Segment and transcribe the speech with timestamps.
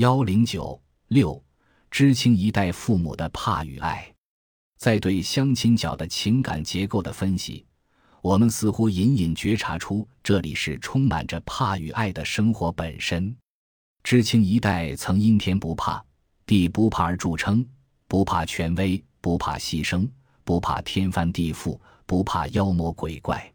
[0.00, 1.44] 幺零九六，
[1.90, 4.10] 知青一代父母的怕与爱，
[4.78, 7.66] 在对相亲角的情感结构的分析，
[8.22, 13.36] 我们似乎隐隐觉察出，这里是充满着怕与爱的生活本身。
[14.02, 16.02] 知青一代曾因天不怕
[16.46, 17.62] 地不怕而著称，
[18.08, 20.08] 不怕权威，不怕牺牲，
[20.44, 23.52] 不怕天翻地覆，不怕妖魔鬼怪。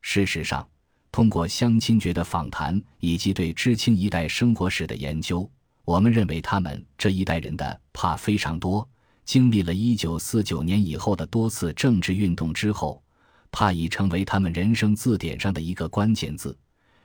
[0.00, 0.66] 事实上，
[1.12, 5.46] 通过相亲角的访谈以及对知青一代生活史的研究。
[5.84, 8.88] 我们认为，他们这一代人的怕非常多。
[9.24, 13.02] 经历了一九四九年以后的多次政治运动之后，
[13.50, 16.56] 怕已成为他们人生字典上的一个关键字。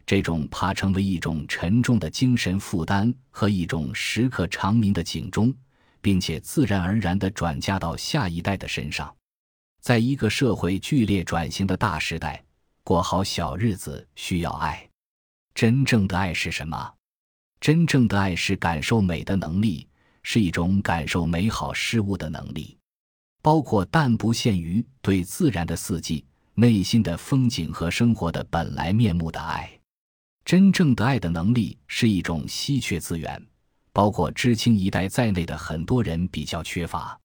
[0.05, 5.53] 这种怕成为一种沉重的精神负担和一种时刻长鸣的警钟，
[6.02, 9.13] 并且自然而然地转嫁到下一代的身上。
[9.81, 12.43] 在一个社会剧烈转型的大时代，
[12.83, 14.89] 过好小日子需要爱。
[15.53, 16.93] 真正的爱是什么？
[17.59, 19.87] 真正的爱是感受美的能力，
[20.23, 22.77] 是一种感受美好事物的能力，
[23.41, 29.69] 包括但不限于对自然的四季、内心的风景和生活的本来面目的爱。
[30.45, 33.45] 真正的爱的能力是一种稀缺资源，
[33.91, 37.19] 包括知青一代在内的很多人比较缺乏。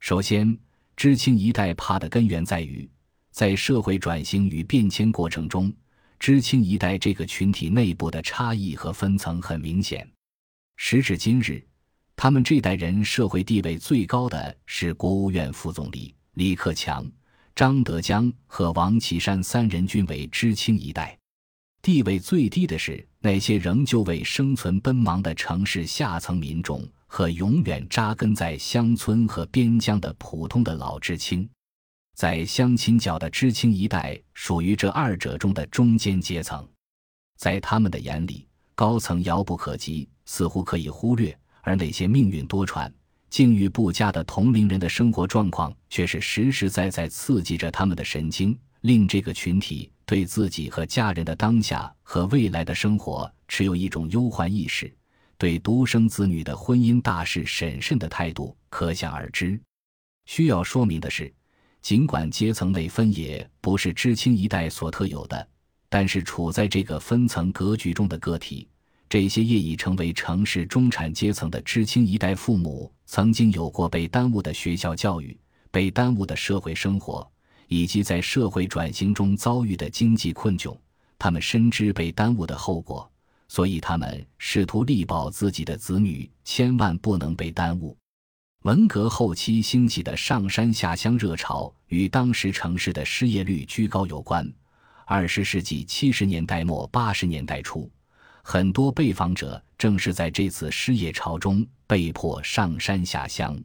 [0.00, 0.58] 首先，
[0.96, 2.88] 知青一代怕的根源在于，
[3.30, 5.72] 在社会转型与变迁过程中。
[6.18, 10.08] 知青一代这个群体内部的差异和分层很明显。
[10.76, 11.64] 时至今日，
[12.14, 17.10] 他们这代人社会地位最高的是国务院副总理李克强、
[17.54, 21.16] 张德江和王岐山三人均为知青一代；
[21.80, 31.48] 地位最低的是那些仍旧为生存奔忙的城市下层民众和永远扎根在乡村和边疆的普通的老知青。
[32.16, 36.66] 在相亲角的知青一代属于这二者中的中间阶层，
[37.36, 42.90] 在他们的眼里，高层遥不可及，似乎可以忽略；而那些命运多舛、
[43.28, 54.90] 境遇不佳的同龄人的生活状况，却是实实在在刺激着他们的神经，令这个群体对自己和家人的当下和未来的生活持有一种忧患意识，
[55.36, 59.60] 对独生子女的婚姻大事审慎的态度可想而知。
[60.24, 61.30] 需要说明的是。
[61.86, 65.48] 尽管阶层内分野不是知青一代所特有的，
[65.88, 68.66] 但是处在这个分层格局中的个体，
[69.08, 75.38] 这些业已成为城市中产阶层的知青一代父母，曾经有过被耽误的学校教育、
[75.70, 77.24] 被耽误的社会生活，
[77.68, 80.76] 以及在社会转型中遭遇的经济困窘。
[81.16, 83.08] 他们深知被耽误的后果，
[83.46, 87.96] 所以他们试图力保自己的子女千万不能被耽误。
[88.66, 94.52] 文革后期兴起的上山下乡热潮与当时城市的失业率居高有关。
[95.04, 97.88] 二十世纪七十年代末八十年代初，
[98.42, 103.56] 很多被访者正是在这次失业潮中被迫上山下乡。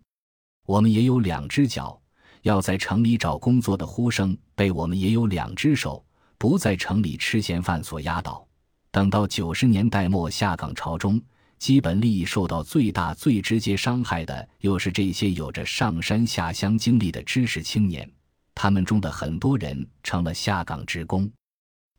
[0.68, 2.00] 我们也有两只脚，
[2.44, 6.06] 要在城里找工作的呼声被我们也有两只手，
[6.38, 8.48] 不在城里吃闲饭所压倒。
[8.92, 11.20] 等到九十年代末下岗潮中。
[11.62, 18.12] 基本利益受到最大、最直接伤害的，又是这些有着上山下乡经历的知识青年。
[18.56, 21.32] 他们中的很多人成了下岗职工。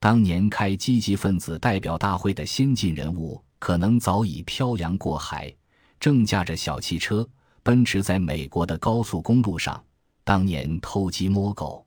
[0.00, 5.54] 当年开积极分子代表大会的先进人物，可能早已漂洋过海，
[6.00, 7.24] 正驾着小汽车
[7.62, 9.80] 奔驰在美国的高速公路上。
[10.24, 11.86] 当年偷鸡摸狗、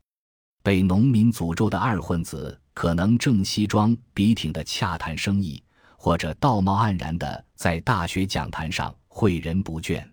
[0.64, 5.62] 被农民诅咒的二混子，可能正西装笔挺的洽谈生意。
[6.06, 10.08] 或者道貌岸然的在大学讲坛上诲人不倦，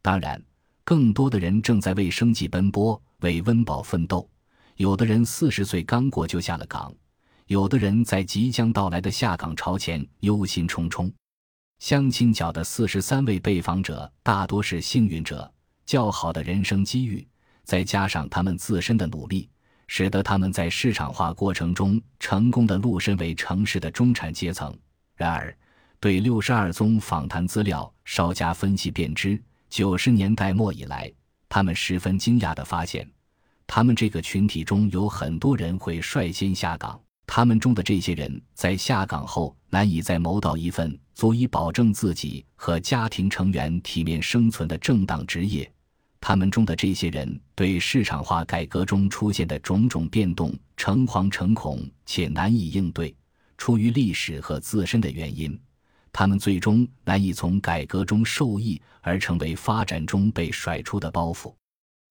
[0.00, 0.42] 当然，
[0.84, 4.26] 更多的人正在为生计奔波，为温饱奋斗。
[4.76, 6.90] 有的人四十岁刚过就下了岗，
[7.44, 11.12] 有的人在即将到来的下岗潮前忧心忡忡。
[11.78, 15.52] 相亲角的四十三位被访者大多是幸运者，
[15.84, 17.28] 较好的人生机遇，
[17.64, 19.50] 再加上他们自身的努力，
[19.88, 24.74] 使得他们在市场化过程中成功的陆身为城市的中产阶层。
[25.18, 25.52] 然而，
[25.98, 31.12] 对六十二宗访谈资料稍加分析便知，九十年代末以来，
[31.48, 33.10] 他们十分惊讶地发现，
[33.66, 36.98] 他们这个群体中有很多人会率先下岗。
[37.26, 45.68] 他们中的这些人在下岗后难以再谋到一份足以保证自己和家庭成员体面生存的正当职业。
[46.20, 53.14] 他们中的这些人对市场化改革中出现的种种变动诚惶诚恐且难以应对。
[53.58, 55.60] 出于历史和自身的原因，
[56.12, 61.52] 他们最终难以从改革中受益，而成为发展中被甩出的包袱。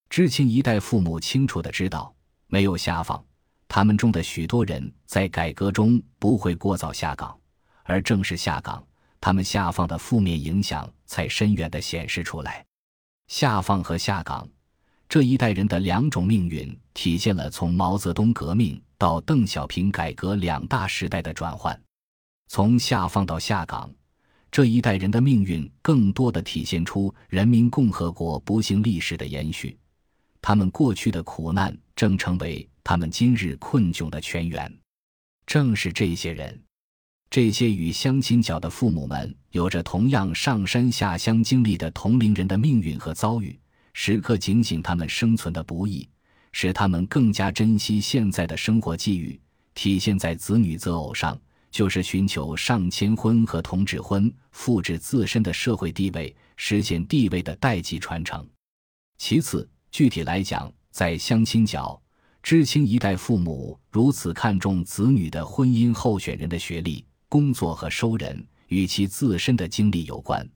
[0.10, 2.14] 知青一代父母清楚的知道，
[2.48, 3.24] 没有下放，
[3.68, 7.38] 他们中的许多人在改革中不会过早下岗，
[7.84, 8.86] 而正是下岗，
[9.20, 12.64] 他们下放的负面影响才深远的显示出来。
[13.28, 14.48] 下放和下岗
[15.10, 21.80] 这一代人的两种命运，体现了从毛泽东革命到邓小平改革两大时代的转换。
[22.50, 23.94] 从下放到下岗，
[24.50, 29.78] 这一代人的命运更多的体现出人民共和国不幸历史的延续。
[30.42, 34.74] 他们过去的苦难，正成为他们今日困窘的泉源。
[35.46, 36.62] 正是这些人，
[37.30, 43.60] 这些与相亲角的父母们有着同样上山下乡经历的同龄人的命运和遭遇，
[43.94, 46.08] 时刻警醒他们生存的不易，
[46.60, 49.40] 使他们更加珍惜现在的生活际遇。
[49.76, 51.40] 体现在子女择偶上。
[51.70, 58.44] 就是寻求上千婚和同质婚，复制自身的社会地位，实现地位的代际传承。
[59.20, 62.02] 其次，具体来讲，在相亲角，
[62.42, 70.50] 知青一代父母如此看重子女的婚姻候选人的学历、工作和收人，与其自身的经历有关。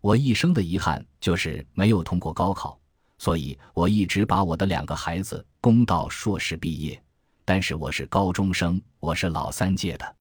[0.00, 2.78] 我一生的遗憾就是没有通过高考，
[3.22, 7.00] 所以我一直把我的两个孩子供到硕士毕业。
[7.44, 10.16] 但是我是高中生，我是老三届的。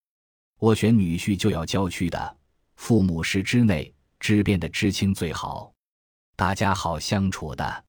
[0.59, 2.37] 我选女婿就要郊区的，
[2.75, 5.73] 父母是知内知边的知青最好，
[6.35, 7.83] 大家好相处的。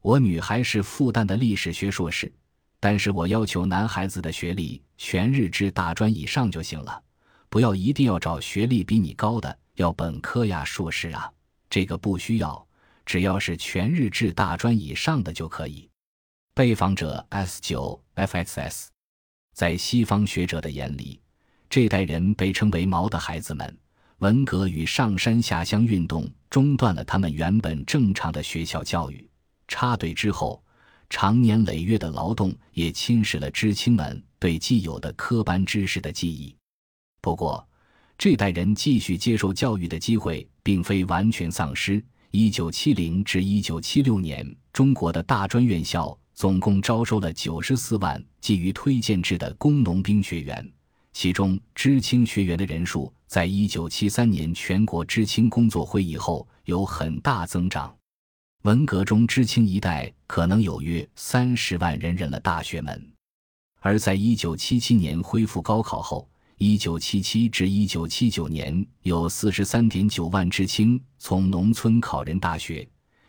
[0.00, 2.32] 我女孩是复旦的历史学硕士，
[2.78, 7.02] 但是我要求男孩子的学历全日制大专以上就行了，
[7.48, 11.28] 不要一定要找学历比你高的，要本科呀、硕士啊，
[11.68, 12.64] 这个不需要，
[13.04, 15.88] 只要是全日制大专以上的就可以。
[16.54, 18.86] 被访者 S 九 FXS，
[19.54, 21.20] 在西方学者的眼里。
[21.68, 23.76] 这代人被称为“毛”的孩子们，
[24.18, 29.28] 文革与上山下乡运动中断了他们原本正常的学校教育。
[29.66, 30.62] 插队之后，
[31.10, 36.54] 长年累月的劳动也侵蚀了知青们对既有的科班知识的记忆。
[37.20, 37.66] 不过，
[38.16, 42.00] 这代人继续接受教育的机会并非完全丧失。
[42.36, 50.68] 一九七零至一九七六年，中国的大专院校总共招收了九十四万基于推荐制的工农兵学员。
[51.12, 57.96] 其中，知青学员的人数在一九七三年全国知青工作会议后有很大增长。
[58.64, 62.98] 文革中，知青一代可能有约三十万人认了大学门；
[63.78, 66.28] 而在一九七七年恢复高考后，
[66.66, 72.88] 一九七七至一九七九年有四十三点九万知青从农村考人大学，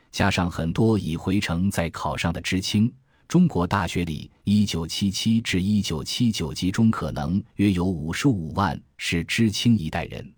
[0.09, 2.89] 加上很多已回城再考上的知青。
[3.27, 10.33] 中国大学里，1977至1979集中可能约有55万是知青一代人。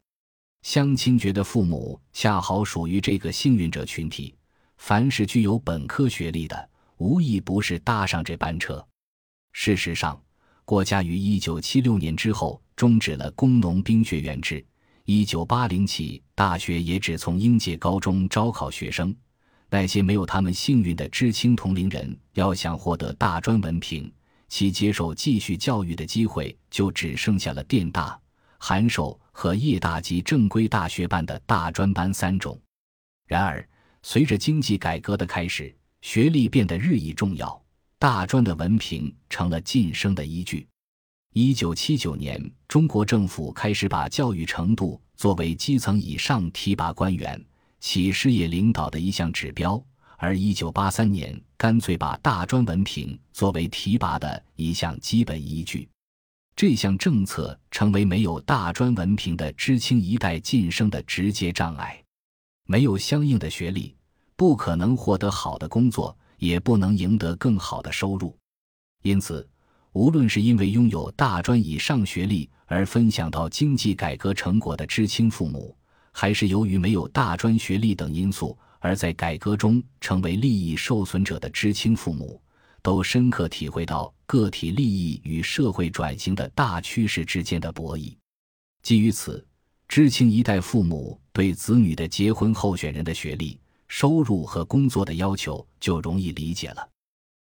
[0.64, 4.34] 相亲觉得父母恰好属于这个幸运者群体。
[4.78, 6.68] 凡是具有本科学历的，
[6.98, 8.84] 无一不是搭上这班车。
[9.52, 10.20] 事实上，
[10.68, 14.62] 国家于1976年之后终止了工农兵学员制
[15.06, 19.16] ，1980起，大学也只从应届高中招考学生。
[19.70, 24.12] 那些没有他们幸运的知青同龄人，要想获得大专文凭，
[24.50, 28.20] 其接受继续教育的机会就只剩下了电大、
[28.58, 32.60] 函授和夜大及正规大学办的大专班三种。
[33.26, 33.66] 然而，
[34.04, 37.64] 随着经济改革的开始，学历变得日益重要，
[38.00, 40.68] 大专的文凭成了晋升的依据。
[41.34, 47.44] 一九七九年，中国政府开始把教育程度作为基层以上提拔官员。
[47.80, 49.84] 企事业领导的一项指标，
[50.18, 55.90] 而1983年干脆把大专文凭作为提拔的一项基本依据，
[56.56, 62.00] 这项政策成为没有大专文凭的知青一代晋升的直接障碍。
[62.66, 63.96] 没有相应的学历，
[64.36, 68.38] 不可能获得好的工作，也不能赢得更好的收入。
[69.04, 69.48] 因此，
[69.94, 75.76] 无论是因为拥有大专以上学历而分享到经济改革成果的知青父母，
[76.12, 82.42] 还是由于没有大专学历等因素，而在改革中成为利益受损者的知青父母，
[82.82, 88.16] 都深刻体会到个体利益与社会转型的大趋势之间的博弈。
[88.84, 89.46] 基于此，
[89.88, 96.90] 知青一代父母对子女的结婚候选人的学历、收入和工作的要求就容易理解了。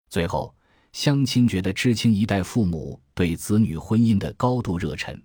[0.10, 0.54] 最后，
[0.92, 5.22] 相亲觉得知青一代父母对子女婚姻的高度热忱。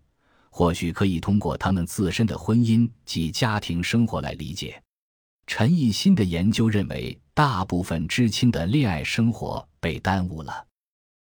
[0.50, 4.82] 或许可以通过他们自身的婚姻及家庭生活来理解。
[5.46, 10.66] 陈奕新的研究认为，大部分知青的恋爱生活被耽误了，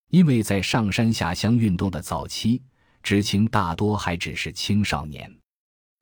[0.09, 2.63] 因为在上山下乡运动的早期，
[3.03, 5.31] 知青大多还只是青少年。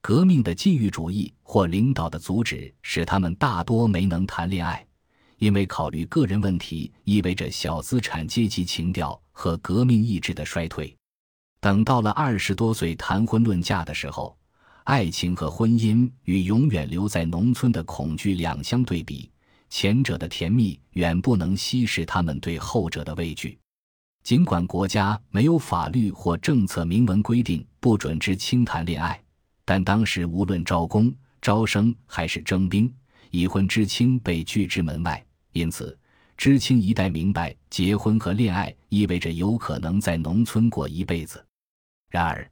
[0.08, 4.86] 革命的禁欲主义或领导的阻止，使他们大多没能谈恋爱，
[5.40, 10.96] 因为考虑个人问题意味着小资产阶级情调和革命意志的衰退。
[11.60, 14.38] 等到了二十多岁谈婚论嫁的时候，
[14.84, 19.32] 爱情和婚姻与永远留在农村的恐惧两相对比，
[19.72, 23.58] 前者的甜蜜远不能稀释他们对后者的畏惧。
[24.22, 29.20] 尽管国家没有法律或政策明文规定不准知青谈恋爱，
[29.66, 32.94] 但当时无论招工、招生还是征兵，
[33.32, 35.22] 已婚知青被拒之门外。
[35.52, 35.98] 因此，
[36.38, 41.44] 知青一代明白，结婚和恋爱意味着有可能在农村过一辈子。
[42.10, 42.50] 然而，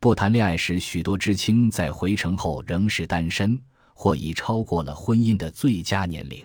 [0.00, 3.60] 不谈恋爱时，许多知青在回城后仍是单身，
[3.92, 6.44] 或已超过了婚姻的最佳年龄。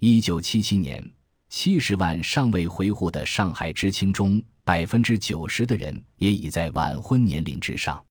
[0.00, 1.02] 一九七七年。
[1.48, 8.04] 七十万尚未回沪的上海知青中，百分之九十的人也已在晚婚年龄之上。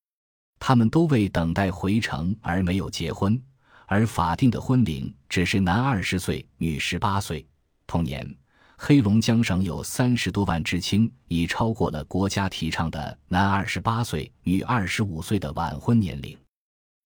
[0.67, 3.39] 他们都为等待回城而没有结婚，
[3.85, 7.45] 而法定的婚龄只是男二十岁，女十八岁。
[7.85, 8.27] 同年，
[8.75, 16.35] 黑龙江省有三十多万知青已超过了国家提倡的男二十八岁、女二十五岁的晚婚年龄。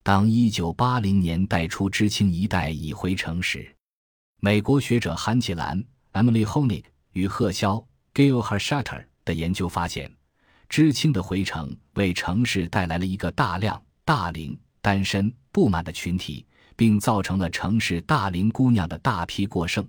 [0.02, 3.70] 当一九八零年代初知青一代已回城时，
[4.40, 5.84] 美国学者韩启兰。
[6.14, 10.10] Emily Honig 与贺肖 Gail Harshatter 的研究发现，
[10.70, 16.46] 知青的回城为城市带来了一个大量大龄单身不满的群体，
[16.76, 19.84] 并造成了城市大龄姑娘的大批过剩，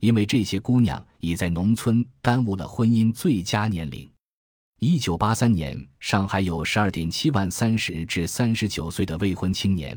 [0.00, 4.10] 因为这些姑娘已在农村耽误了婚姻最佳年龄。
[4.80, 9.96] 一九八三年，上海有十二点七万三十至三十九岁的未婚青年，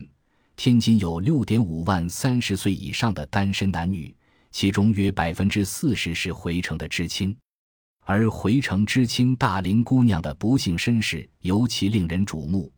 [0.56, 4.16] 天津有六点五万三十岁以上的单身男女。
[4.52, 7.36] 其中约百分之四十是回城的知青，
[8.10, 12.72] 而回城知青大龄姑娘的不幸身世尤其令人瞩目，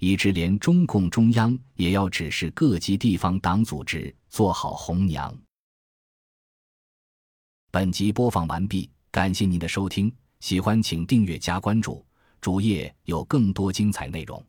[0.00, 5.32] 以致连中共中央也要指示各级地方党组织做好红娘。
[7.70, 12.04] 本集播放完毕，感谢您的收听，喜欢请订阅加关注，
[12.40, 14.44] 主页有更多精彩内容。